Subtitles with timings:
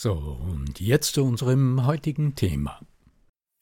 [0.00, 2.78] So, und jetzt zu unserem heutigen Thema.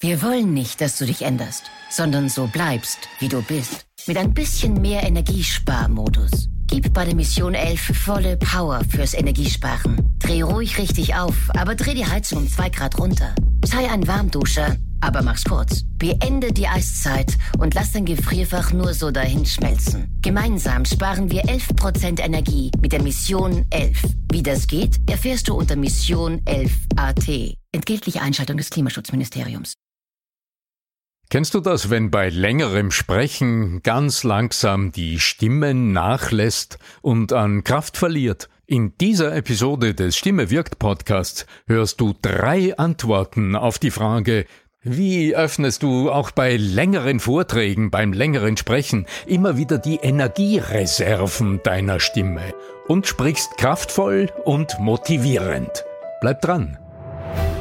[0.00, 3.86] Wir wollen nicht, dass du dich änderst, sondern so bleibst, wie du bist.
[4.06, 6.50] Mit ein bisschen mehr Energiesparmodus.
[6.68, 10.14] Gib bei der Mission 11 volle Power fürs Energiesparen.
[10.18, 13.34] Dreh ruhig richtig auf, aber dreh die Heizung um 2 Grad runter.
[13.64, 15.84] Sei ein Warmduscher, aber mach's kurz.
[15.96, 20.18] Beende die Eiszeit und lass dein Gefrierfach nur so dahin schmelzen.
[20.22, 24.02] Gemeinsam sparen wir 11% Energie mit der Mission 11.
[24.32, 27.56] Wie das geht, erfährst du unter Mission 11 AT.
[27.72, 29.74] Entgeltliche Einschaltung des Klimaschutzministeriums.
[31.28, 37.96] Kennst du das, wenn bei längerem Sprechen ganz langsam die Stimme nachlässt und an Kraft
[37.96, 38.48] verliert?
[38.66, 44.46] In dieser Episode des Stimme wirkt Podcasts hörst du drei Antworten auf die Frage,
[44.82, 51.98] wie öffnest du auch bei längeren Vorträgen, beim längeren Sprechen immer wieder die Energiereserven deiner
[51.98, 52.54] Stimme
[52.86, 55.84] und sprichst kraftvoll und motivierend?
[56.20, 56.78] Bleib dran.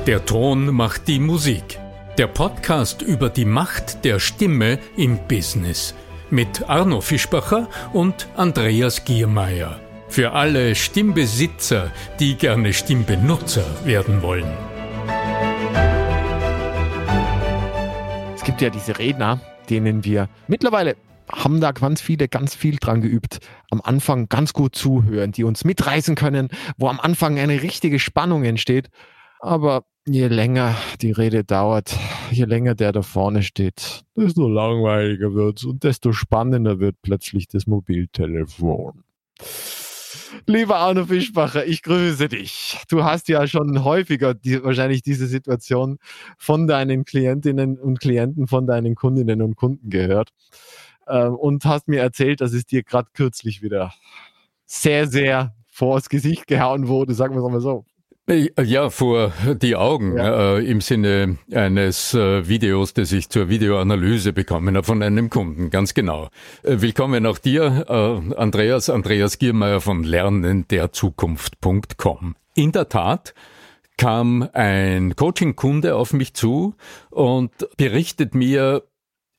[0.06, 1.80] Der Ton macht die Musik.
[2.18, 5.94] Der Podcast über die Macht der Stimme im Business
[6.30, 9.82] mit Arno Fischbacher und Andreas Giermeier.
[10.08, 14.50] Für alle Stimmbesitzer, die gerne Stimmbenutzer werden wollen.
[18.34, 20.96] Es gibt ja diese Redner, denen wir mittlerweile
[21.30, 23.40] haben da ganz viele ganz viel dran geübt.
[23.72, 28.46] Am Anfang ganz gut zuhören, die uns mitreißen können, wo am Anfang eine richtige Spannung
[28.46, 28.90] entsteht.
[29.42, 31.96] Aber je länger die Rede dauert,
[32.32, 37.68] je länger der da vorne steht, desto langweiliger wird's und desto spannender wird plötzlich das
[37.68, 39.04] Mobiltelefon.
[40.48, 42.78] Lieber Arno Fischbacher, ich grüße dich.
[42.90, 45.98] Du hast ja schon häufiger die, wahrscheinlich diese Situation
[46.38, 50.30] von deinen Klientinnen und Klienten, von deinen Kundinnen und Kunden gehört
[51.08, 53.94] äh, und hast mir erzählt, dass es dir gerade kürzlich wieder
[54.66, 57.86] sehr, sehr vors Gesicht gehauen wurde, sagen wir es mal so.
[58.28, 60.58] Äh, ja, vor die Augen ja.
[60.58, 65.70] äh, im Sinne eines äh, Videos, das ich zur Videoanalyse bekommen habe von einem Kunden,
[65.70, 66.30] ganz genau.
[66.64, 72.36] Äh, willkommen auch dir, äh, Andreas, Andreas Giermeier von lernenderzukunft.com.
[72.56, 73.36] In der Tat
[73.98, 76.74] kam ein Coaching-Kunde auf mich zu
[77.12, 78.82] und berichtet mir,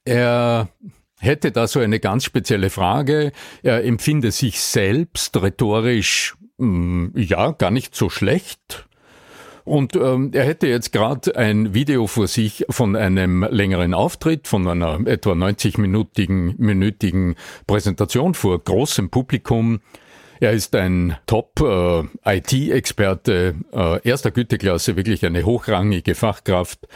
[0.04, 0.68] er
[1.18, 3.32] hätte da so eine ganz spezielle Frage.
[3.64, 8.89] Er empfinde sich selbst rhetorisch ja, gar nicht so schlecht.
[9.65, 14.69] Und ähm, er hätte jetzt gerade ein Video vor sich von einem längeren Auftritt, von
[14.69, 17.34] einer etwa 90-minütigen minütigen
[17.66, 19.81] Präsentation vor großem Publikum.
[20.39, 26.87] Er ist ein Top-IT-Experte äh, äh, erster Güteklasse, wirklich eine hochrangige Fachkraft.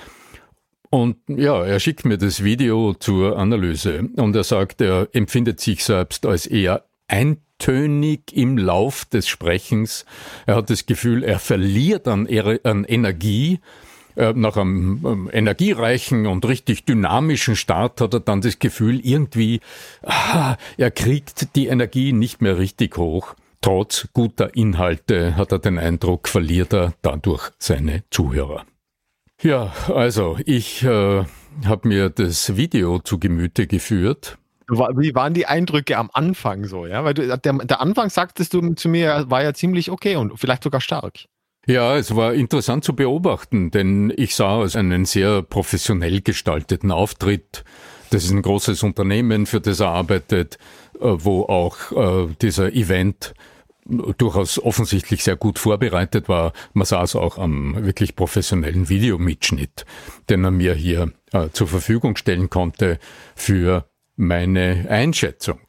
[0.90, 5.84] Und ja, er schickt mir das Video zur Analyse und er sagt, er empfindet sich
[5.84, 10.04] selbst als eher ein eintönig im Lauf des Sprechens.
[10.46, 12.26] Er hat das Gefühl, er verliert an,
[12.64, 13.60] an Energie.
[14.16, 19.60] Äh, nach einem ähm, energiereichen und richtig dynamischen Start hat er dann das Gefühl, irgendwie,
[20.02, 23.34] ah, er kriegt die Energie nicht mehr richtig hoch.
[23.60, 28.64] Trotz guter Inhalte hat er den Eindruck, verliert er dadurch seine Zuhörer.
[29.42, 31.24] Ja, also ich äh,
[31.64, 34.39] habe mir das Video zu Gemüte geführt
[34.70, 36.86] wie waren die Eindrücke am Anfang so?
[36.86, 40.38] Ja, weil du, der, der Anfang sagtest du zu mir, war ja ziemlich okay und
[40.38, 41.26] vielleicht sogar stark.
[41.66, 47.64] Ja, es war interessant zu beobachten, denn ich sah es einen sehr professionell gestalteten Auftritt.
[48.10, 50.58] Das ist ein großes Unternehmen, für das er arbeitet,
[50.94, 53.34] äh, wo auch äh, dieser Event
[53.84, 56.52] durchaus offensichtlich sehr gut vorbereitet war.
[56.74, 59.84] Man sah es auch am wirklich professionellen Videomitschnitt,
[60.28, 62.98] den er mir hier äh, zur Verfügung stellen konnte
[63.34, 63.89] für
[64.20, 65.60] meine Einschätzung.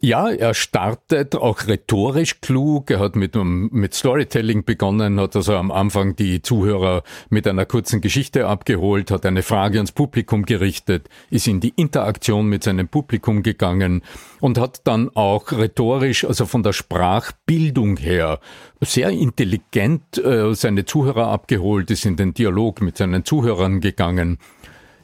[0.00, 2.88] Ja, er startet auch rhetorisch klug.
[2.88, 8.00] Er hat mit, mit Storytelling begonnen, hat also am Anfang die Zuhörer mit einer kurzen
[8.00, 13.42] Geschichte abgeholt, hat eine Frage ans Publikum gerichtet, ist in die Interaktion mit seinem Publikum
[13.42, 14.02] gegangen
[14.38, 18.38] und hat dann auch rhetorisch, also von der Sprachbildung her,
[18.80, 24.38] sehr intelligent äh, seine Zuhörer abgeholt, ist in den Dialog mit seinen Zuhörern gegangen.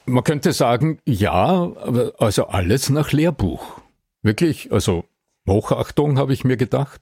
[0.07, 1.73] Man könnte sagen, ja,
[2.19, 3.81] also alles nach Lehrbuch.
[4.23, 5.05] Wirklich, also
[5.47, 7.01] Hochachtung habe ich mir gedacht.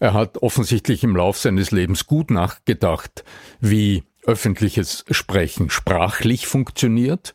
[0.00, 3.24] Er hat offensichtlich im Lauf seines Lebens gut nachgedacht,
[3.60, 7.34] wie öffentliches Sprechen sprachlich funktioniert.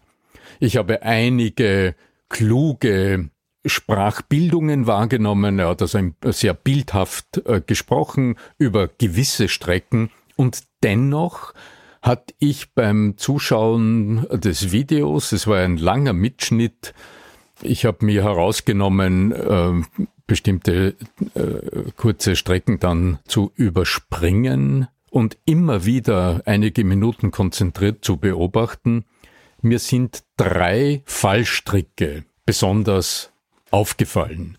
[0.60, 1.96] Ich habe einige
[2.30, 3.30] kluge
[3.66, 5.60] Sprachbildungen wahrgenommen.
[5.60, 11.54] Er hat also sehr bildhaft äh, gesprochen über gewisse Strecken und dennoch
[12.08, 16.94] hat ich beim Zuschauen des Videos, es war ein langer Mitschnitt,
[17.62, 20.96] ich habe mir herausgenommen, äh, bestimmte
[21.36, 29.06] äh, kurze Strecken dann zu überspringen und immer wieder einige Minuten konzentriert zu beobachten.
[29.62, 33.32] Mir sind drei Fallstricke besonders
[33.70, 34.58] aufgefallen.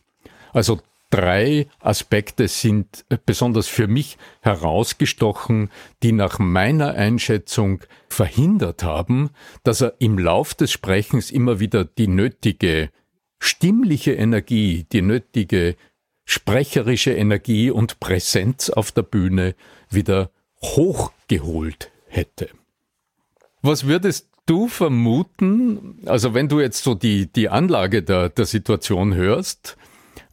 [0.53, 0.81] Also
[1.11, 5.71] drei Aspekte sind besonders für mich herausgestochen,
[6.03, 9.31] die nach meiner Einschätzung verhindert haben,
[9.65, 12.91] dass er im Lauf des Sprechens immer wieder die nötige
[13.39, 15.77] stimmliche Energie, die nötige
[16.25, 19.55] sprecherische Energie und Präsenz auf der Bühne
[19.89, 20.31] wieder
[20.63, 22.51] hochgeholt hätte.
[23.63, 29.15] Was würdest du vermuten, also wenn du jetzt so die, die Anlage der, der Situation
[29.15, 29.77] hörst,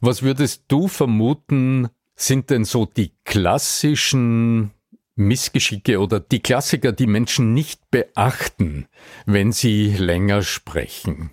[0.00, 4.70] was würdest du vermuten, sind denn so die klassischen
[5.16, 8.86] Missgeschicke oder die Klassiker, die Menschen nicht beachten,
[9.26, 11.30] wenn sie länger sprechen?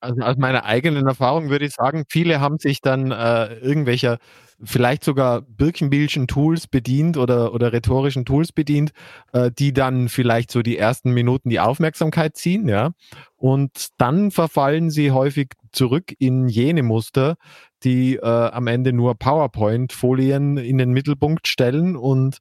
[0.00, 4.18] Also aus meiner eigenen Erfahrung würde ich sagen, viele haben sich dann äh, irgendwelcher
[4.62, 8.92] vielleicht sogar Birkenbillschen Tools bedient oder, oder rhetorischen Tools bedient,
[9.32, 12.90] äh, die dann vielleicht so die ersten Minuten die Aufmerksamkeit ziehen, ja.
[13.36, 17.36] Und dann verfallen sie häufig zurück in jene Muster,
[17.84, 22.38] die äh, am Ende nur PowerPoint-Folien in den Mittelpunkt stellen und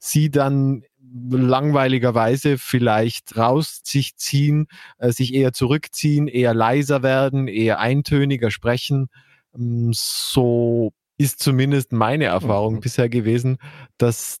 [0.00, 0.82] sie dann
[1.30, 4.66] langweiligerweise vielleicht raus sich ziehen,
[4.98, 9.08] äh, sich eher zurückziehen, eher leiser werden, eher eintöniger sprechen.
[9.54, 12.80] Ähm, so ist zumindest meine Erfahrung mhm.
[12.80, 13.58] bisher gewesen,
[13.98, 14.38] dass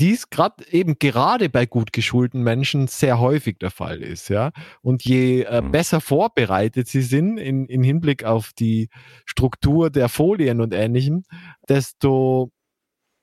[0.00, 4.50] dies gerade eben gerade bei gut geschulten Menschen sehr häufig der Fall ist, ja.
[4.80, 5.72] Und je äh, mhm.
[5.72, 8.88] besser vorbereitet sie sind in, in Hinblick auf die
[9.26, 11.24] Struktur der Folien und ähnlichem,
[11.68, 12.50] desto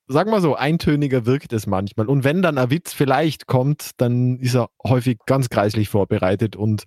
[0.07, 2.07] sagen wir so, eintöniger wirkt es manchmal.
[2.07, 6.83] Und wenn dann ein Witz vielleicht kommt, dann ist er häufig ganz kreislich vorbereitet und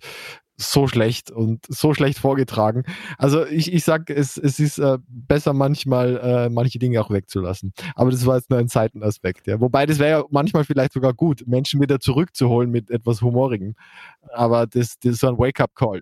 [0.57, 2.83] so schlecht und so schlecht vorgetragen.
[3.17, 7.73] Also ich, ich sag, es, es ist äh, besser manchmal äh, manche Dinge auch wegzulassen.
[7.95, 9.47] Aber das war jetzt nur ein Seitenaspekt.
[9.47, 9.59] Ja.
[9.59, 13.75] Wobei das wäre ja manchmal vielleicht sogar gut, Menschen wieder zurückzuholen mit etwas Humorigem.
[14.33, 16.01] Aber das, das ist so ein Wake-up-Call.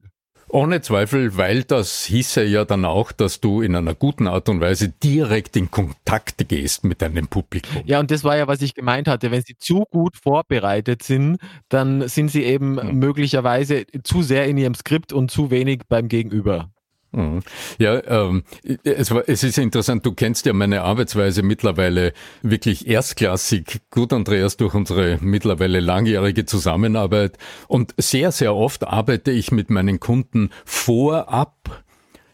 [0.49, 4.61] Ohne Zweifel, weil das hieße ja dann auch, dass du in einer guten Art und
[4.61, 7.83] Weise direkt in Kontakt gehst mit deinem Publikum.
[7.85, 9.29] Ja, und das war ja, was ich gemeint hatte.
[9.29, 11.37] Wenn sie zu gut vorbereitet sind,
[11.69, 12.97] dann sind sie eben hm.
[12.97, 16.71] möglicherweise zu sehr in ihrem Skript und zu wenig beim Gegenüber.
[17.11, 17.41] Mhm.
[17.79, 18.43] Ja, ähm,
[18.83, 22.13] es, war, es ist interessant, du kennst ja meine Arbeitsweise mittlerweile
[22.43, 27.37] wirklich erstklassig gut, Andreas, durch unsere mittlerweile langjährige Zusammenarbeit.
[27.67, 31.83] Und sehr, sehr oft arbeite ich mit meinen Kunden vorab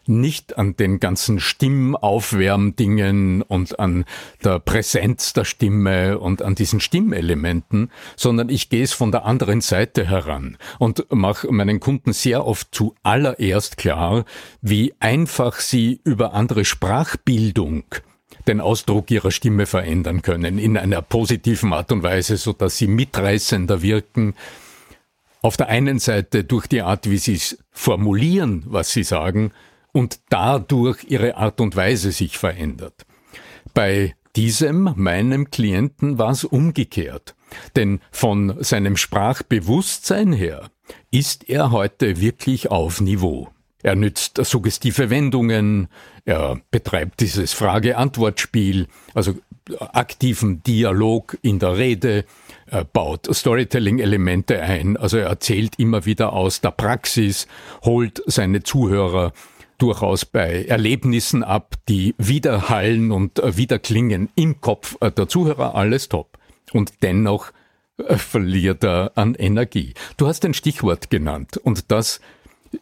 [0.08, 4.04] nicht an den ganzen Stimmaufwärmdingen und an
[4.44, 9.60] der Präsenz der Stimme und an diesen Stimmelementen, sondern ich gehe es von der anderen
[9.60, 14.24] Seite heran und mache meinen Kunden sehr oft zuallererst klar,
[14.60, 17.84] wie einfach sie über andere Sprachbildung
[18.46, 22.86] den Ausdruck ihrer Stimme verändern können in einer positiven Art und Weise, so dass sie
[22.86, 24.34] mitreißender wirken.
[25.42, 29.52] Auf der einen Seite durch die Art, wie sie es formulieren, was sie sagen,
[29.96, 33.06] und dadurch ihre Art und Weise sich verändert.
[33.72, 37.34] Bei diesem, meinem Klienten, war es umgekehrt.
[37.76, 40.68] Denn von seinem Sprachbewusstsein her
[41.10, 43.48] ist er heute wirklich auf Niveau.
[43.82, 45.88] Er nützt suggestive Wendungen,
[46.26, 49.32] er betreibt dieses Frage-Antwort-Spiel, also
[49.78, 52.26] aktiven Dialog in der Rede,
[52.66, 57.46] er baut Storytelling-Elemente ein, also er erzählt immer wieder aus der Praxis,
[57.82, 59.32] holt seine Zuhörer
[59.78, 66.08] durchaus bei Erlebnissen ab, die widerhallen und äh, wiederklingen im Kopf äh, der Zuhörer, alles
[66.08, 66.38] top.
[66.72, 67.52] Und dennoch
[67.98, 69.94] äh, verliert er an Energie.
[70.16, 72.20] Du hast ein Stichwort genannt und das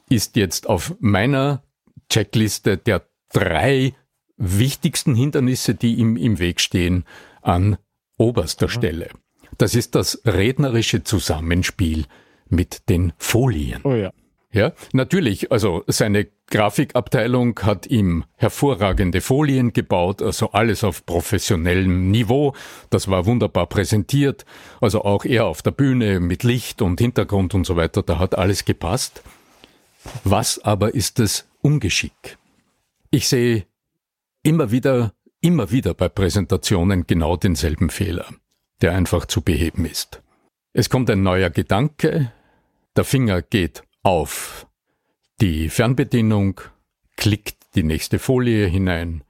[0.09, 1.63] ist jetzt auf meiner
[2.09, 3.95] Checkliste der drei
[4.37, 7.05] wichtigsten Hindernisse, die ihm im Weg stehen,
[7.43, 7.77] an
[8.17, 8.69] oberster.
[8.69, 9.11] Stelle.
[9.59, 12.07] Das ist das rednerische Zusammenspiel
[12.49, 13.81] mit den Folien.
[13.85, 14.11] Oh ja.
[14.55, 15.51] Ja, natürlich.
[15.51, 22.55] Also seine Grafikabteilung hat ihm hervorragende Folien gebaut, also alles auf professionellem Niveau.
[22.89, 24.47] Das war wunderbar präsentiert.
[24.81, 28.39] Also auch er auf der Bühne mit Licht und Hintergrund und so weiter, da hat
[28.39, 29.25] alles gepasst.
[30.23, 32.39] Was aber ist das Ungeschick?
[33.11, 33.67] Ich sehe
[34.45, 38.27] immer wieder, immer wieder bei Präsentationen genau denselben Fehler,
[38.83, 40.23] der einfach zu beheben ist.
[40.73, 42.33] Es kommt ein neuer Gedanke,
[42.95, 44.67] der Finger geht auf
[45.41, 46.61] die Fernbedienung,
[47.17, 49.25] klickt die nächste Folie hinein,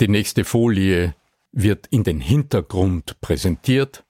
[0.00, 1.14] die nächste Folie
[1.52, 4.04] wird in den Hintergrund präsentiert,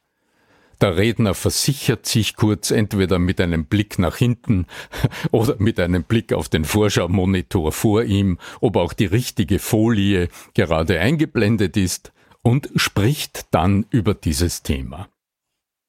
[0.80, 4.66] der Redner versichert sich kurz entweder mit einem Blick nach hinten
[5.30, 11.00] oder mit einem Blick auf den Vorschau-Monitor vor ihm, ob auch die richtige Folie gerade
[11.00, 15.08] eingeblendet ist und spricht dann über dieses Thema.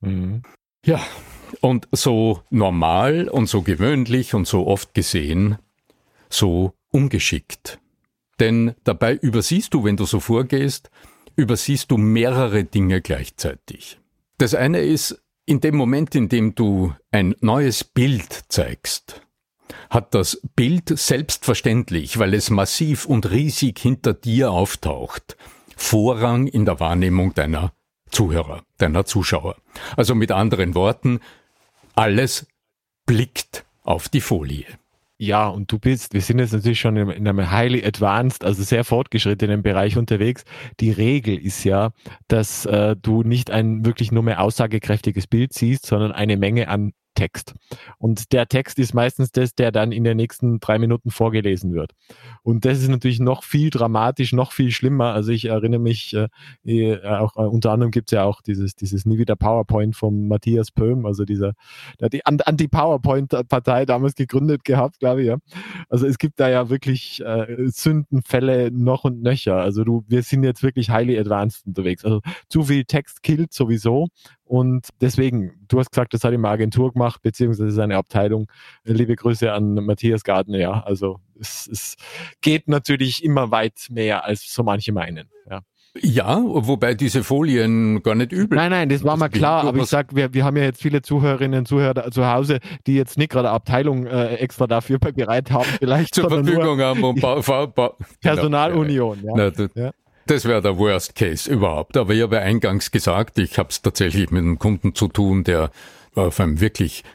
[0.01, 0.41] Mhm.
[0.85, 1.05] Ja,
[1.61, 5.57] und so normal und so gewöhnlich und so oft gesehen,
[6.29, 7.79] so ungeschickt.
[8.39, 10.89] Denn dabei übersiehst du, wenn du so vorgehst,
[11.35, 13.99] übersiehst du mehrere Dinge gleichzeitig.
[14.37, 19.21] Das eine ist, in dem Moment, in dem du ein neues Bild zeigst,
[19.89, 25.37] hat das Bild selbstverständlich, weil es massiv und riesig hinter dir auftaucht,
[25.75, 27.71] Vorrang in der Wahrnehmung deiner
[28.09, 29.55] Zuhörer, deiner Zuschauer.
[29.95, 31.19] Also mit anderen Worten,
[31.97, 32.47] alles
[33.05, 34.65] blickt auf die Folie.
[35.19, 38.61] Ja, und du bist, wir sind jetzt natürlich schon in, in einem highly advanced, also
[38.61, 40.43] sehr fortgeschrittenen Bereich unterwegs.
[40.79, 41.89] Die Regel ist ja,
[42.27, 46.93] dass äh, du nicht ein wirklich nur mehr aussagekräftiges Bild siehst, sondern eine Menge an
[47.17, 47.55] Text.
[47.97, 51.93] Und der Text ist meistens das, der dann in den nächsten drei Minuten vorgelesen wird.
[52.43, 55.13] Und das ist natürlich noch viel dramatisch, noch viel schlimmer.
[55.13, 56.27] Also ich erinnere mich, äh,
[56.63, 60.27] äh auch äh, unter anderem gibt es ja auch dieses, dieses Nie wieder PowerPoint von
[60.27, 61.53] Matthias Pöhm, also dieser,
[61.99, 65.27] der hat die Anti-PowerPoint-Partei damals gegründet gehabt, glaube ich.
[65.27, 65.37] Ja.
[65.89, 69.55] Also es gibt da ja wirklich äh, Sündenfälle noch und nöcher.
[69.55, 72.05] Also du, wir sind jetzt wirklich highly advanced unterwegs.
[72.05, 74.07] Also zu viel Text killt sowieso.
[74.47, 78.47] Und deswegen, du hast gesagt, das hat ihm eine Agentur gemacht, beziehungsweise seine Abteilung.
[78.85, 80.83] Liebe Grüße an Matthias Gardner, ja.
[80.83, 81.95] Also es, es
[82.41, 85.29] geht natürlich immer weit mehr, als so manche meinen.
[85.49, 85.61] Ja.
[86.01, 88.55] Ja, wobei diese Folien gar nicht übel.
[88.55, 91.01] Nein, nein, das war mal klar, aber ich sag, wir, wir haben ja jetzt viele
[91.01, 95.65] Zuhörerinnen und Zuhörer zu Hause, die jetzt nicht gerade Abteilung äh, extra dafür bereit haben,
[95.79, 99.23] vielleicht zur Verfügung haben und ba, ba, ba, Personalunion.
[99.23, 99.49] Ja.
[99.49, 99.67] ja.
[99.75, 99.91] Ja.
[100.27, 101.95] Das wäre der Worst Case überhaupt.
[101.95, 105.71] Aber ich habe eingangs gesagt, ich habe es tatsächlich mit einem Kunden zu tun, der
[106.15, 107.05] auf einem wirklich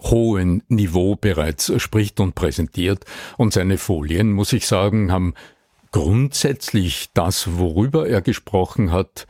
[0.00, 3.04] hohen Niveau bereits spricht und präsentiert.
[3.36, 5.34] Und seine Folien, muss ich sagen, haben
[5.90, 9.26] grundsätzlich das, worüber er gesprochen hat,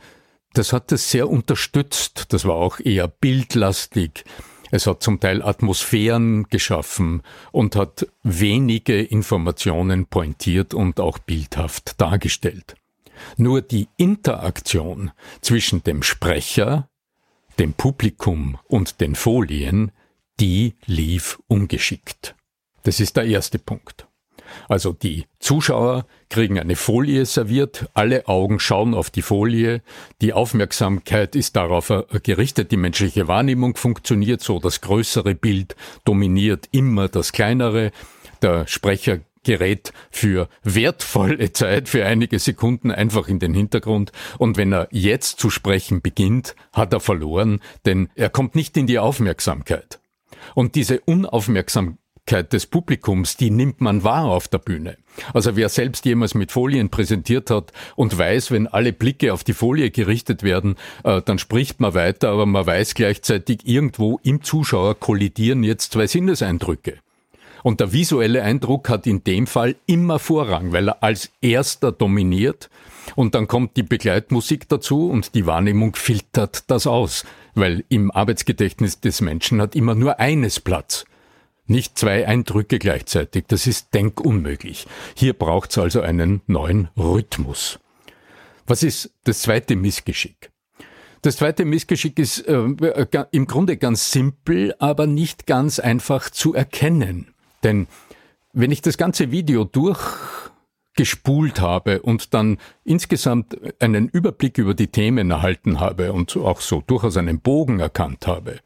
[0.53, 2.27] das hat es sehr unterstützt.
[2.29, 4.23] Das war auch eher bildlastig.
[4.71, 12.75] Es hat zum Teil Atmosphären geschaffen und hat wenige Informationen pointiert und auch bildhaft dargestellt.
[13.37, 15.11] Nur die Interaktion
[15.41, 16.89] zwischen dem Sprecher,
[17.59, 19.91] dem Publikum und den Folien,
[20.39, 22.35] die lief ungeschickt.
[22.83, 24.07] Das ist der erste Punkt.
[24.67, 29.81] Also die Zuschauer kriegen eine Folie serviert, alle Augen schauen auf die Folie,
[30.21, 31.91] die Aufmerksamkeit ist darauf
[32.23, 35.75] gerichtet, die menschliche Wahrnehmung funktioniert so, das größere Bild
[36.05, 37.91] dominiert immer das kleinere,
[38.41, 44.11] der Sprecher gerät für wertvolle Zeit, für einige Sekunden einfach in den Hintergrund.
[44.37, 48.87] Und wenn er jetzt zu sprechen beginnt, hat er verloren, denn er kommt nicht in
[48.87, 49.99] die Aufmerksamkeit.
[50.55, 54.97] Und diese Unaufmerksamkeit des Publikums, die nimmt man wahr auf der Bühne.
[55.33, 59.53] Also wer selbst jemals mit Folien präsentiert hat und weiß, wenn alle Blicke auf die
[59.53, 64.99] Folie gerichtet werden, äh, dann spricht man weiter, aber man weiß gleichzeitig, irgendwo im Zuschauer
[64.99, 66.97] kollidieren jetzt zwei Sinneseindrücke.
[67.63, 72.69] Und der visuelle Eindruck hat in dem Fall immer Vorrang, weil er als erster dominiert.
[73.15, 78.99] Und dann kommt die Begleitmusik dazu und die Wahrnehmung filtert das aus, weil im Arbeitsgedächtnis
[78.99, 81.05] des Menschen hat immer nur eines Platz.
[81.65, 84.85] Nicht zwei Eindrücke gleichzeitig, das ist denkunmöglich.
[85.15, 87.79] Hier braucht es also einen neuen Rhythmus.
[88.67, 90.51] Was ist das zweite Missgeschick?
[91.21, 97.32] Das zweite Missgeschick ist äh, im Grunde ganz simpel, aber nicht ganz einfach zu erkennen.
[97.63, 97.87] Denn
[98.51, 105.31] wenn ich das ganze Video durchgespult habe und dann insgesamt einen Überblick über die Themen
[105.31, 108.59] erhalten habe und auch so durchaus einen Bogen erkannt habe,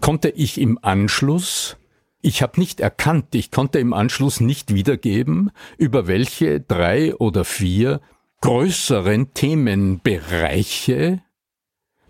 [0.00, 1.76] konnte ich im Anschluss
[2.20, 8.00] ich habe nicht erkannt, ich konnte im Anschluss nicht wiedergeben, über welche drei oder vier
[8.40, 11.22] größeren Themenbereiche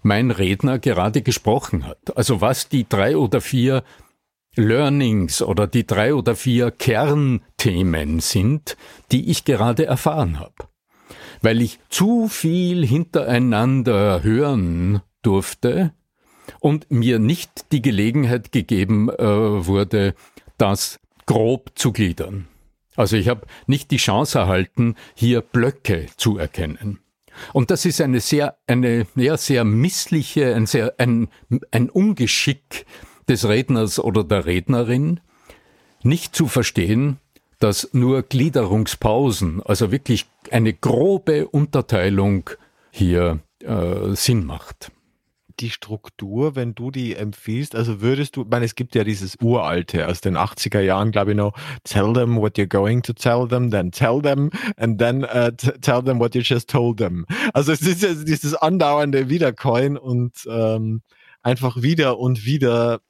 [0.03, 2.17] mein Redner gerade gesprochen hat.
[2.17, 3.83] Also was die drei oder vier
[4.59, 8.77] Learnings oder die drei oder vier Kernthemen sind,
[9.13, 10.69] die ich gerade erfahren habe.
[11.41, 15.93] Weil ich zu viel hintereinander hören durfte,
[16.61, 19.25] und mir nicht die Gelegenheit gegeben äh,
[19.67, 20.15] wurde,
[20.57, 22.49] das grob zu gliedern.
[22.97, 26.99] Also ich habe nicht die Chance erhalten, hier Blöcke zu erkennen.
[27.53, 31.29] Und das ist eine sehr, eine ja, sehr missliche, ein sehr, ein,
[31.71, 32.87] ein Ungeschick
[33.29, 35.21] des Redners oder der Rednerin,
[36.03, 37.19] nicht zu verstehen,
[37.59, 42.51] dass nur Gliederungspausen, also wirklich eine grobe Unterteilung
[42.91, 44.93] hier äh, Sinn macht
[45.61, 47.75] die Struktur, wenn du die empfiehlst?
[47.75, 51.33] Also würdest du, ich meine, es gibt ja dieses uralte aus den 80er Jahren, glaube
[51.33, 51.55] ich noch,
[51.85, 56.03] tell them what you're going to tell them, then tell them and then uh, tell
[56.03, 57.27] them what you just told them.
[57.53, 61.03] Also es ist ja dieses andauernde Wiedercoin und ähm,
[61.43, 63.01] einfach wieder und wieder.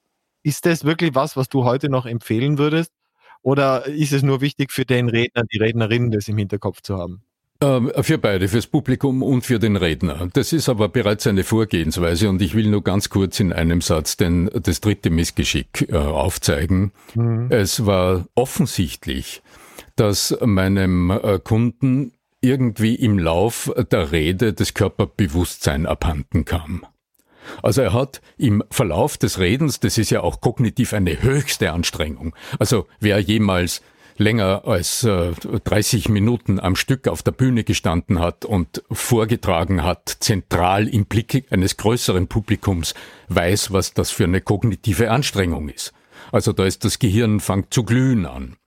[0.43, 2.91] Ist das wirklich was, was du heute noch empfehlen würdest?
[3.41, 7.23] Oder ist es nur wichtig für den Redner, die Rednerin, das im Hinterkopf zu haben?
[7.61, 10.29] Ähm, für beide, fürs Publikum und für den Redner.
[10.31, 14.15] Das ist aber bereits eine Vorgehensweise und ich will nur ganz kurz in einem Satz
[14.15, 16.93] den, das dritte Missgeschick äh, aufzeigen.
[17.15, 17.47] Mhm.
[17.49, 19.41] Es war offensichtlich,
[19.97, 26.85] dass meinem äh, Kunden irgendwie im Lauf der Rede das Körperbewusstsein abhanden kam.
[27.61, 32.35] Also er hat im Verlauf des Redens, das ist ja auch kognitiv eine höchste Anstrengung.
[32.59, 33.81] Also wer jemals
[34.19, 35.31] länger als äh,
[35.63, 41.47] 30 Minuten am Stück auf der Bühne gestanden hat und vorgetragen hat, zentral im Blick
[41.51, 42.93] eines größeren Publikums,
[43.29, 45.93] weiß, was das für eine kognitive Anstrengung ist.
[46.31, 48.57] Also da ist das Gehirn fängt zu glühen an.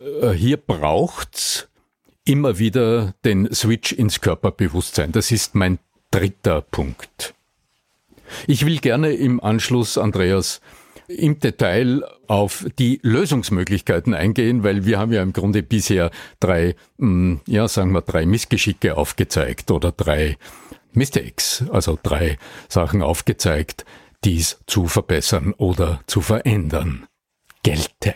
[0.00, 1.68] Äh, hier braucht's
[2.24, 5.12] immer wieder den Switch ins Körperbewusstsein.
[5.12, 5.78] Das ist mein
[6.10, 7.34] dritter Punkt.
[8.46, 10.60] Ich will gerne im Anschluss, Andreas,
[11.08, 17.36] im Detail auf die Lösungsmöglichkeiten eingehen, weil wir haben ja im Grunde bisher drei, mm,
[17.46, 20.36] ja, sagen wir, drei Missgeschicke aufgezeigt oder drei
[20.92, 22.38] Mistakes, also drei
[22.68, 23.84] Sachen aufgezeigt,
[24.24, 27.06] dies zu verbessern oder zu verändern
[27.62, 28.14] gelte.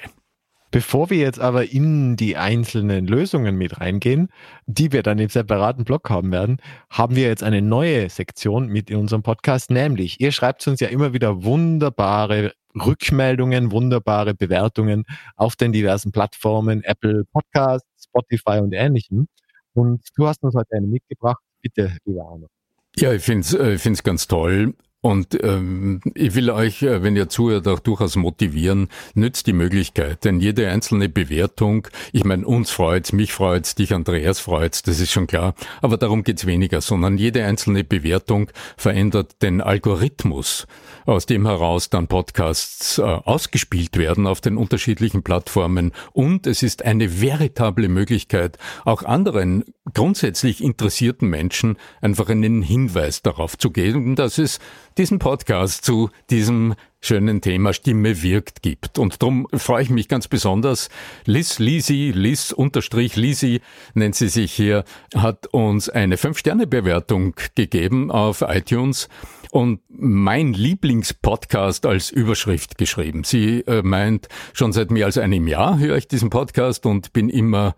[0.75, 4.27] Bevor wir jetzt aber in die einzelnen Lösungen mit reingehen,
[4.67, 6.57] die wir dann im separaten Blog haben werden,
[6.91, 10.89] haben wir jetzt eine neue Sektion mit in unserem Podcast, nämlich ihr schreibt uns ja
[10.89, 15.05] immer wieder wunderbare Rückmeldungen, wunderbare Bewertungen
[15.37, 19.29] auf den diversen Plattformen, Apple Podcasts, Spotify und ähnlichem.
[19.75, 21.41] Und du hast uns heute eine mitgebracht.
[21.63, 22.49] Bitte, lieber Arno.
[22.97, 24.75] Ja, ich finde es äh, find's ganz toll.
[25.05, 30.25] Und ähm, ich will euch, äh, wenn ihr zuhört, auch durchaus motivieren, nützt die Möglichkeit.
[30.25, 35.13] Denn jede einzelne Bewertung, ich meine, uns freut's, mich freut's, dich, Andreas freut's, das ist
[35.13, 35.55] schon klar.
[35.83, 40.67] Aber darum geht's weniger, sondern jede einzelne Bewertung verändert den Algorithmus,
[41.05, 45.93] aus dem heraus dann Podcasts äh, ausgespielt werden auf den unterschiedlichen Plattformen.
[46.15, 53.59] Und es ist eine veritable Möglichkeit, auch anderen grundsätzlich interessierten Menschen einfach einen Hinweis darauf
[53.59, 54.61] zu geben, dass es
[54.99, 58.99] diesen Podcast zu diesem schönen Thema Stimme wirkt gibt.
[58.99, 60.89] Und darum freue ich mich ganz besonders.
[61.27, 63.61] Liz Lisi, Liz unterstrich Lisi
[63.95, 69.09] nennt sie sich hier, hat uns eine 5-Sterne-Bewertung gegeben auf iTunes
[69.51, 73.25] und mein Lieblingspodcast als Überschrift geschrieben.
[73.25, 77.29] Sie äh, meint, schon seit mehr als einem Jahr höre ich diesen Podcast und bin
[77.29, 77.75] immer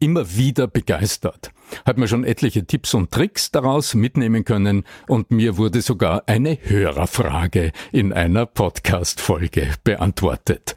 [0.00, 1.52] immer wieder begeistert.
[1.84, 6.58] Hat mir schon etliche Tipps und Tricks daraus mitnehmen können und mir wurde sogar eine
[6.62, 10.76] Hörerfrage in einer Podcast-Folge beantwortet.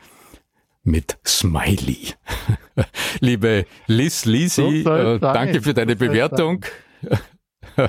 [0.84, 2.14] Mit Smiley.
[3.20, 6.66] Liebe Liz Lisi, äh, danke für deine Bewertung.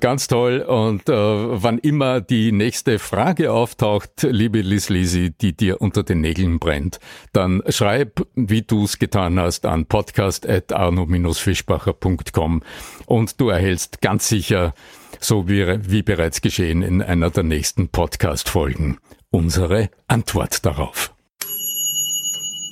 [0.00, 0.60] Ganz toll.
[0.60, 6.20] Und äh, wann immer die nächste Frage auftaucht, liebe Liz Lisi, die dir unter den
[6.20, 6.98] Nägeln brennt,
[7.32, 12.62] dann schreib, wie du es getan hast, an podcast.arno-fischbacher.com
[13.06, 14.74] und du erhältst ganz sicher,
[15.20, 18.98] so wie, wie bereits geschehen in einer der nächsten Podcast-Folgen,
[19.30, 21.12] unsere Antwort darauf.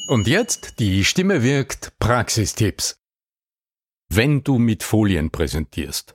[0.09, 2.97] Und jetzt die Stimme wirkt Praxistipps
[4.09, 6.15] wenn du mit Folien präsentierst.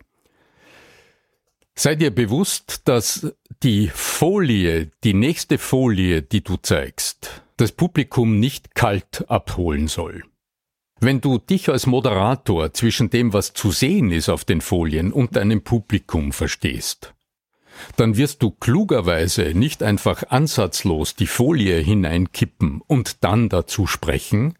[1.76, 8.76] Sei dir bewusst, dass die Folie, die nächste Folie, die du zeigst, das Publikum nicht
[8.76, 10.24] kalt abholen soll.
[11.00, 15.36] Wenn du dich als Moderator zwischen dem, was zu sehen ist auf den Folien und
[15.36, 17.16] deinem Publikum verstehst,
[17.96, 24.56] dann wirst du klugerweise nicht einfach ansatzlos die Folie hineinkippen und dann dazu sprechen,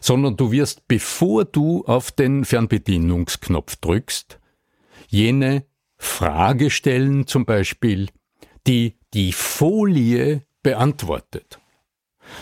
[0.00, 4.38] sondern du wirst, bevor du auf den Fernbedienungsknopf drückst,
[5.08, 5.64] jene
[6.02, 8.08] Frage stellen zum Beispiel,
[8.66, 11.60] die die Folie beantwortet.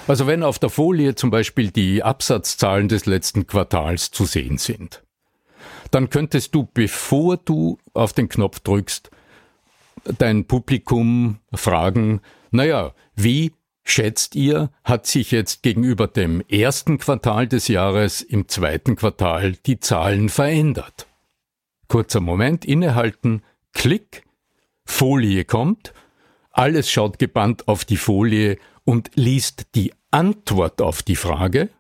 [0.09, 5.03] Also wenn auf der Folie zum Beispiel die Absatzzahlen des letzten Quartals zu sehen sind,
[5.91, 9.11] dann könntest du, bevor du auf den Knopf drückst,
[10.19, 13.53] dein Publikum fragen, naja, wie
[13.85, 19.81] schätzt ihr, hat sich jetzt gegenüber dem ersten Quartal des Jahres im zweiten Quartal die
[19.81, 21.07] Zahlen verändert?
[21.89, 23.43] Kurzer Moment, innehalten,
[23.73, 24.25] Klick,
[24.85, 25.93] Folie kommt,
[26.51, 31.71] alles schaut gebannt auf die Folie und liest die Antwort auf die Frage.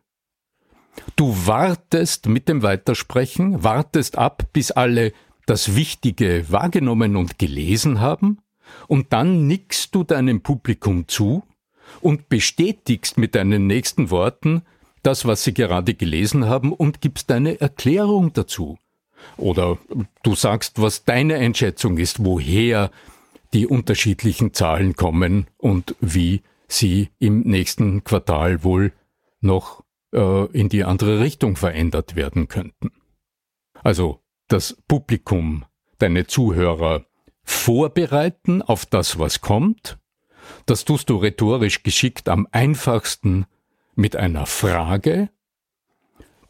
[1.16, 5.12] Du wartest mit dem Weitersprechen, wartest ab, bis alle
[5.46, 8.38] das Wichtige wahrgenommen und gelesen haben,
[8.86, 11.42] und dann nickst du deinem Publikum zu
[12.00, 14.62] und bestätigst mit deinen nächsten Worten
[15.02, 18.78] das, was sie gerade gelesen haben, und gibst deine Erklärung dazu.
[19.36, 19.78] Oder
[20.22, 22.90] du sagst, was deine Einschätzung ist, woher
[23.52, 28.92] die unterschiedlichen Zahlen kommen und wie sie im nächsten Quartal wohl
[29.40, 32.92] noch äh, in die andere Richtung verändert werden könnten.
[33.82, 35.64] Also das Publikum,
[35.98, 37.04] deine Zuhörer
[37.42, 39.98] vorbereiten auf das, was kommt.
[40.66, 43.46] Das tust du rhetorisch geschickt am einfachsten
[43.94, 45.30] mit einer Frage.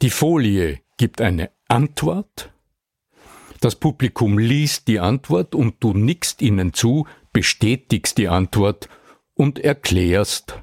[0.02, 2.52] Die Folie gibt eine Antwort.
[3.60, 8.88] Das Publikum liest die Antwort und du nickst ihnen zu, bestätigst die Antwort
[9.34, 10.62] und erklärst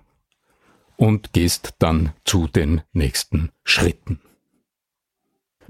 [0.98, 4.20] und gehst dann zu den nächsten Schritten.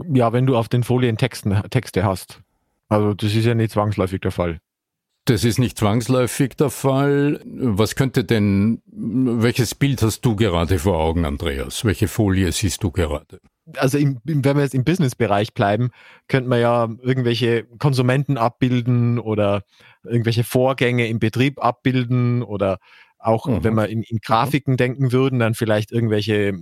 [0.08, 2.42] Ja, wenn du auf den Folien Texten, Texte hast.
[2.88, 4.62] Also das ist ja nicht zwangsläufig der Fall.
[5.26, 7.42] Das ist nicht zwangsläufig der Fall.
[7.46, 11.84] Was könnte denn, welches Bild hast du gerade vor Augen, Andreas?
[11.84, 13.42] Welche Folie siehst du gerade?
[13.76, 15.90] Also im, wenn wir jetzt im Business-Bereich bleiben,
[16.28, 19.64] könnte man ja irgendwelche Konsumenten abbilden oder
[20.04, 22.78] irgendwelche Vorgänge im Betrieb abbilden oder
[23.20, 23.64] auch, mhm.
[23.64, 24.78] wenn wir in, in Grafiken mhm.
[24.78, 26.54] denken würden, dann vielleicht irgendwelche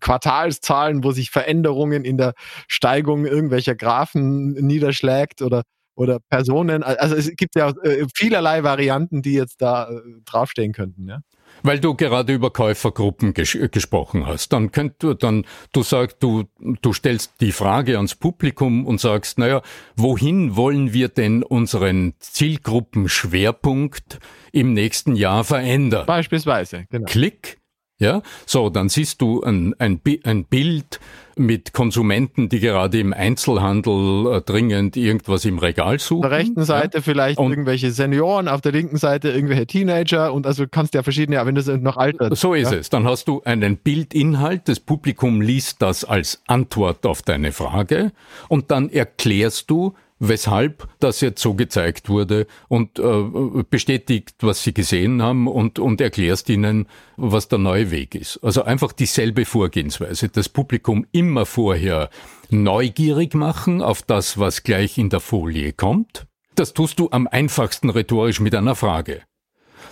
[0.00, 2.34] Quartalszahlen, wo sich Veränderungen in der
[2.66, 5.62] Steigung irgendwelcher Graphen niederschlägt oder
[5.98, 6.84] oder Personen.
[6.84, 11.08] Also es gibt ja äh, vielerlei Varianten, die jetzt da äh, draufstehen könnten.
[11.08, 11.20] Ja?
[11.62, 16.44] Weil du gerade über Käufergruppen ges gesprochen hast, dann könnt du dann du sagst du
[16.58, 19.62] du stellst die Frage ans Publikum und sagst, naja,
[19.96, 24.18] wohin wollen wir denn unseren Zielgruppenschwerpunkt
[24.52, 26.06] im nächsten Jahr verändern?
[26.06, 26.86] Beispielsweise.
[26.90, 27.06] Genau.
[27.06, 27.57] Klick
[28.00, 31.00] ja, so, dann siehst du ein, ein, ein Bild
[31.36, 36.24] mit Konsumenten, die gerade im Einzelhandel äh, dringend irgendwas im Regal suchen.
[36.24, 37.02] Auf der rechten Seite ja?
[37.02, 41.36] vielleicht und irgendwelche Senioren, auf der linken Seite irgendwelche Teenager und also kannst ja verschiedene,
[41.36, 42.78] ja, wenn das noch alt So ist ja?
[42.78, 42.90] es.
[42.90, 48.12] Dann hast du einen Bildinhalt, das Publikum liest das als Antwort auf deine Frage
[48.48, 54.74] und dann erklärst du, weshalb das jetzt so gezeigt wurde und äh, bestätigt, was sie
[54.74, 58.38] gesehen haben und, und erklärst ihnen, was der neue Weg ist.
[58.42, 60.28] Also einfach dieselbe Vorgehensweise.
[60.28, 62.10] Das Publikum immer vorher
[62.50, 66.26] neugierig machen auf das, was gleich in der Folie kommt.
[66.54, 69.22] Das tust du am einfachsten rhetorisch mit einer Frage.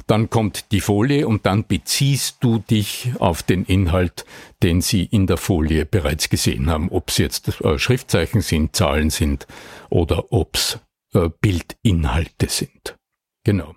[0.07, 4.25] Dann kommt die Folie und dann beziehst du dich auf den Inhalt,
[4.63, 6.91] den Sie in der Folie bereits gesehen haben.
[6.91, 9.47] Ob es jetzt äh, Schriftzeichen sind, Zahlen sind
[9.91, 10.79] oder ob es
[11.15, 12.97] äh, Bildinhalte sind.
[13.45, 13.75] Genau.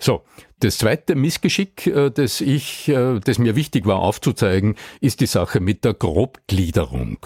[0.00, 0.22] So,
[0.60, 5.84] das zweite Missgeschick, äh, das ich, das mir wichtig war aufzuzeigen, ist die Sache mit
[5.84, 7.18] der Grobgliederung.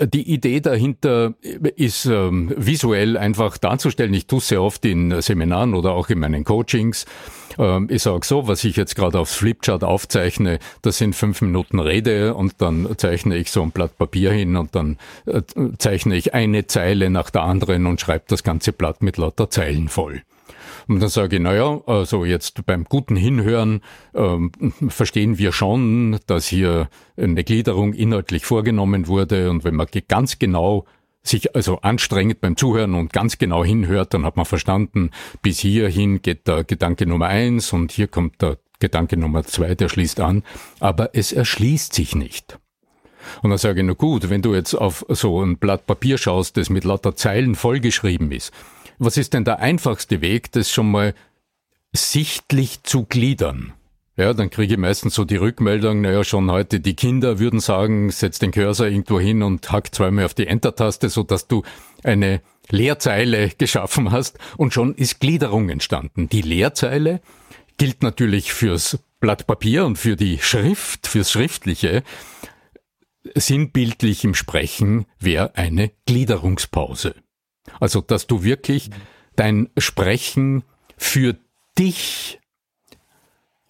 [0.00, 1.34] Die Idee dahinter
[1.76, 4.12] ist ähm, visuell einfach darzustellen.
[4.14, 7.06] Ich tue es sehr oft in Seminaren oder auch in meinen Coachings.
[7.56, 11.78] Ähm, ich sage so, was ich jetzt gerade aufs Flipchart aufzeichne, das sind fünf Minuten
[11.78, 15.42] Rede und dann zeichne ich so ein Blatt Papier hin und dann äh,
[15.78, 19.88] zeichne ich eine Zeile nach der anderen und schreibe das ganze Blatt mit lauter Zeilen
[19.88, 20.22] voll.
[20.88, 23.80] Und dann sage ich, naja, also jetzt beim guten Hinhören
[24.14, 24.52] ähm,
[24.88, 29.50] verstehen wir schon, dass hier eine Gliederung inhaltlich vorgenommen wurde.
[29.50, 30.84] Und wenn man ganz genau
[31.24, 35.10] sich also anstrengt beim Zuhören und ganz genau hinhört, dann hat man verstanden,
[35.42, 39.88] bis hierhin geht der Gedanke Nummer eins und hier kommt der Gedanke Nummer zwei, der
[39.88, 40.44] schließt an.
[40.78, 42.58] Aber es erschließt sich nicht.
[43.42, 46.56] Und dann sage ich, na gut, wenn du jetzt auf so ein Blatt Papier schaust,
[46.56, 48.52] das mit lauter Zeilen vollgeschrieben ist,
[48.98, 51.14] was ist denn der einfachste Weg, das schon mal
[51.92, 53.72] sichtlich zu gliedern?
[54.18, 58.10] Ja, dann kriege ich meistens so die Rückmeldung, naja, schon heute die Kinder würden sagen,
[58.10, 61.64] setz den Cursor irgendwo hin und hack zweimal auf die Enter-Taste, so dass du
[62.02, 66.30] eine Leerzeile geschaffen hast und schon ist Gliederung entstanden.
[66.30, 67.20] Die Leerzeile
[67.76, 72.02] gilt natürlich fürs Blatt Papier und für die Schrift, fürs Schriftliche.
[73.34, 77.14] Sinnbildlich im Sprechen wäre eine Gliederungspause.
[77.80, 78.90] Also, dass du wirklich
[79.34, 80.64] dein Sprechen
[80.96, 81.36] für
[81.78, 82.40] dich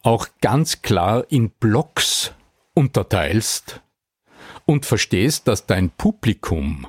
[0.02, 2.32] auch ganz klar in Blocks
[2.74, 3.82] unterteilst
[4.64, 6.86] und verstehst, dass dein Publikum,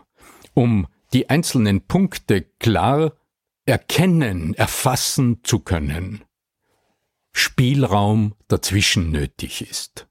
[0.53, 3.13] um die einzelnen Punkte klar
[3.65, 6.23] erkennen, erfassen zu können,
[7.33, 10.07] Spielraum dazwischen nötig ist.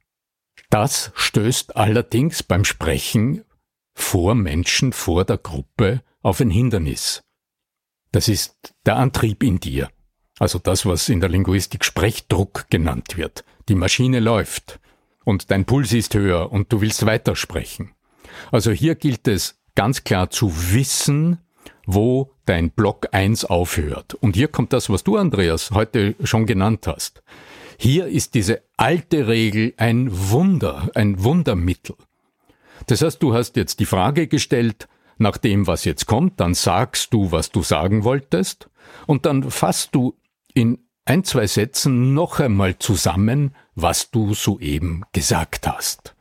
[0.70, 3.44] Das stößt allerdings beim Sprechen
[3.94, 7.22] vor Menschen, vor der Gruppe auf ein Hindernis.
[8.10, 9.90] Das ist der Antrieb in dir.
[10.40, 13.44] Also das, was in der Linguistik Sprechdruck genannt wird.
[13.68, 14.80] Die Maschine läuft
[15.24, 17.92] und dein Puls ist höher und du willst weitersprechen.
[18.50, 21.38] Also hier gilt es ganz klar zu wissen,
[21.86, 24.14] wo dein Block 1 aufhört.
[24.14, 27.22] Und hier kommt das, was du, Andreas, heute schon genannt hast.
[27.78, 31.94] Hier ist diese alte Regel ein Wunder, ein Wundermittel.
[32.86, 37.12] Das heißt, du hast jetzt die Frage gestellt, nach dem, was jetzt kommt, dann sagst
[37.12, 38.68] du, was du sagen wolltest,
[39.06, 40.16] und dann fasst du
[40.54, 46.14] in ein, zwei Sätzen noch einmal zusammen, was du soeben gesagt hast.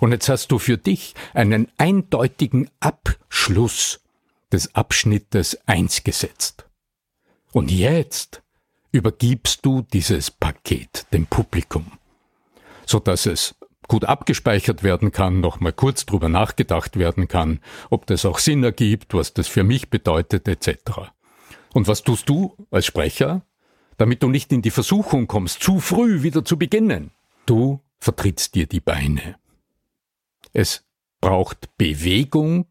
[0.00, 4.00] Und jetzt hast du für dich einen eindeutigen Abschluss
[4.52, 6.66] des Abschnittes eins gesetzt.
[7.52, 8.42] Und jetzt
[8.92, 11.92] übergibst du dieses Paket dem Publikum,
[12.86, 13.54] so dass es
[13.88, 19.14] gut abgespeichert werden kann, nochmal kurz drüber nachgedacht werden kann, ob das auch Sinn ergibt,
[19.14, 21.10] was das für mich bedeutet, etc.
[21.72, 23.42] Und was tust du als Sprecher?
[23.96, 27.10] damit du nicht in die Versuchung kommst, zu früh wieder zu beginnen.
[27.46, 29.36] Du vertrittst dir die Beine.
[30.52, 30.84] Es
[31.20, 32.66] braucht Bewegung,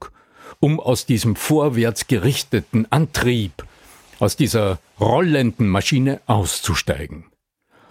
[0.60, 3.66] um aus diesem vorwärts gerichteten Antrieb,
[4.20, 7.26] aus dieser rollenden Maschine auszusteigen.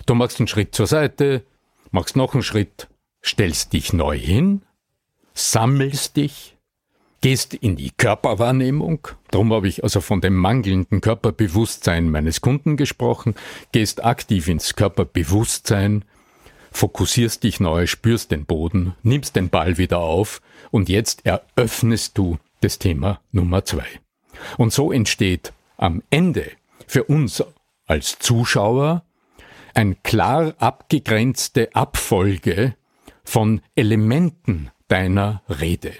[0.06, 1.44] Du machst einen Schritt zur Seite,
[1.90, 2.88] machst noch einen Schritt,
[3.24, 4.62] stellst dich neu hin,
[5.35, 6.56] sammelst dich,
[7.20, 13.35] gehst in die Körperwahrnehmung, darum habe ich also von dem mangelnden Körperbewusstsein meines Kunden gesprochen,
[13.70, 16.04] gehst aktiv ins Körperbewusstsein,
[16.72, 22.38] fokussierst dich neu, spürst den Boden, nimmst den Ball wieder auf und jetzt eröffnest du
[22.61, 23.87] das Thema Nummer zwei.
[24.58, 26.50] Und so entsteht am Ende
[26.87, 27.44] für uns
[27.87, 29.04] als Zuschauer
[29.74, 32.74] ein klar abgegrenzte Abfolge
[33.24, 35.92] von Elementen deiner Rede.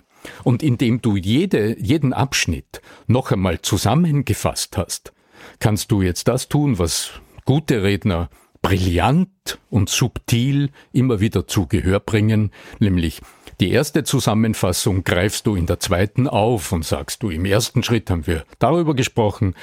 [0.45, 5.13] Und indem du jede, jeden Abschnitt noch einmal zusammengefasst hast,
[5.59, 7.11] kannst du jetzt das tun, was
[7.45, 8.31] gute Redner
[8.63, 13.21] brillant und subtil immer wieder zu Gehör bringen, nämlich
[13.61, 18.09] die erste Zusammenfassung greifst du in der zweiten auf und sagst du, im ersten Schritt
[18.11, 19.55] haben wir darüber gesprochen,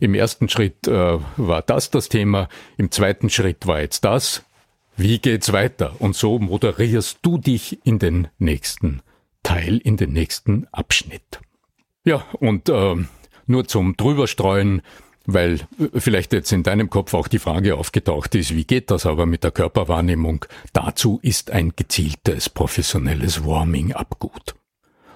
[0.00, 4.44] im ersten Schritt äh, war das das Thema, im zweiten Schritt war jetzt das,
[4.98, 5.94] wie geht's weiter?
[6.00, 9.02] Und so moderierst du dich in den nächsten
[9.42, 11.40] Teil in den nächsten Abschnitt.
[12.04, 12.96] Ja, und äh,
[13.46, 14.82] nur zum Drüberstreuen,
[15.24, 19.06] weil äh, vielleicht jetzt in deinem Kopf auch die Frage aufgetaucht ist, wie geht das
[19.06, 20.44] aber mit der Körperwahrnehmung?
[20.72, 24.54] Dazu ist ein gezieltes professionelles Warming-up gut.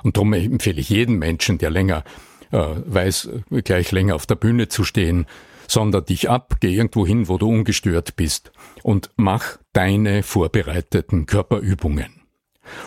[0.02, 2.04] Und darum empfehle ich jeden Menschen, der länger
[2.52, 3.28] äh, weiß,
[3.64, 5.26] gleich länger auf der Bühne zu stehen,
[5.68, 12.22] sonder dich ab, geh irgendwo hin, wo du ungestört bist und mach deine vorbereiteten Körperübungen.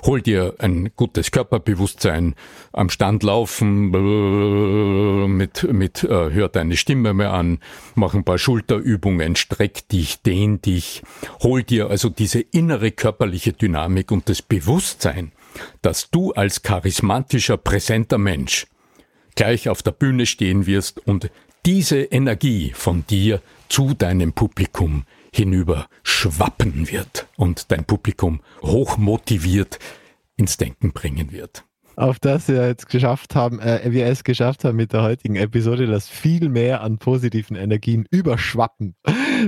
[0.06, 2.36] Hol dir ein gutes Körperbewusstsein,
[2.72, 3.90] am Stand laufen,
[5.36, 7.60] mit, mit, äh, hör deine Stimme mehr an,
[7.94, 11.04] mach ein paar Schulterübungen, streck dich, dehn dich,
[11.44, 15.34] hol dir also diese innere körperliche Dynamik und das Bewusstsein,
[15.82, 18.68] dass du als charismatischer, präsenter Mensch
[19.36, 21.30] gleich auf der Bühne stehen wirst und
[21.66, 29.80] diese Energie von dir zu deinem Publikum hinüber schwappen wird und dein Publikum hochmotiviert
[30.38, 31.66] ins Denken bringen wird.
[31.96, 35.88] Auf das wir jetzt geschafft haben, äh, wir es geschafft haben mit der heutigen Episode,
[35.88, 38.96] dass viel mehr an positiven Energien überschwappen.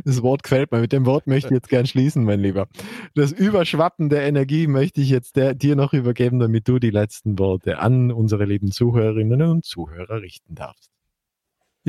[0.05, 0.79] Das Wort gefällt mir.
[0.79, 2.67] Mit dem Wort möchte ich jetzt gern schließen, mein Lieber.
[3.15, 7.37] Das Überschwappen der Energie möchte ich jetzt der, dir noch übergeben, damit du die letzten
[7.39, 10.96] Worte an unsere lieben Zuhörerinnen und Zuhörer richten darfst.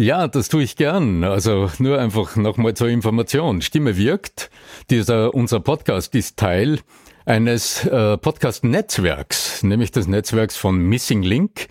[0.00, 1.24] Ja, das tue ich gern.
[1.24, 3.62] Also nur einfach nochmal zur Information.
[3.62, 4.48] Stimme wirkt.
[4.90, 6.78] Dieser, unser Podcast ist Teil
[7.26, 11.66] eines äh, Podcast-Netzwerks, nämlich des Netzwerks von Missing Link.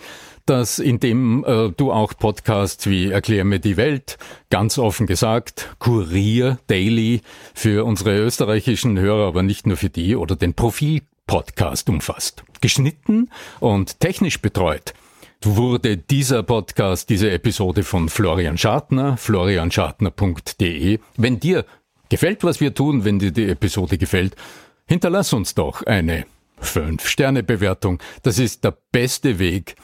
[0.46, 4.18] dass indem äh, du auch Podcasts wie Erklär mir die Welt,
[4.50, 7.22] ganz offen gesagt, Kurier, Daily
[7.54, 12.44] für unsere österreichischen Hörer, aber nicht nur für die, oder den Profil-Podcast umfasst.
[12.60, 13.30] Geschnitten
[13.62, 14.94] und technisch betreut
[15.44, 21.00] wurde dieser Podcast, diese Episode von Florian Schartner, florianschartner.de.
[21.18, 21.66] Wenn dir
[22.10, 24.36] gefällt, was wir tun, wenn dir die Episode gefällt,
[24.88, 26.26] hinterlass uns doch eine
[26.62, 28.00] 5-Sterne-Bewertung.
[28.24, 29.76] Das ist der beste Weg,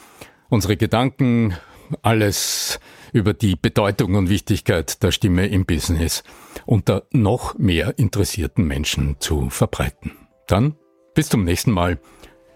[0.48, 1.54] unsere Gedanken,
[2.02, 2.80] alles
[3.12, 6.24] über die Bedeutung und Wichtigkeit der Stimme im Business
[6.66, 10.12] unter noch mehr interessierten Menschen zu verbreiten.
[10.48, 10.74] Dann
[11.14, 11.98] bis zum nächsten Mal.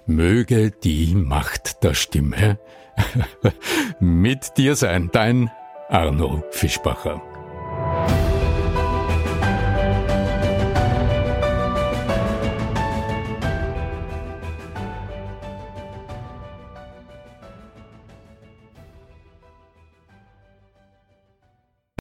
[0.07, 2.59] Möge die Macht der Stimme
[4.01, 5.51] mit dir sein, dein
[5.89, 7.23] Arno Fischbacher.